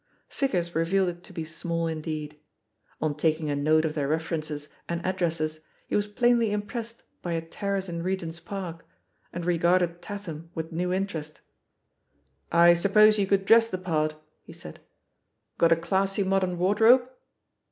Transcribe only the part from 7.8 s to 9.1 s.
"i THE POSITION OF PEGGY HARPER 87. In